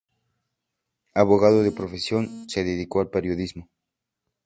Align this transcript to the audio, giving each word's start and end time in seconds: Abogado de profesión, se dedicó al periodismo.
Abogado 1.13 1.61
de 1.61 1.71
profesión, 1.79 2.49
se 2.49 2.63
dedicó 2.63 3.01
al 3.01 3.11
periodismo. 3.11 3.69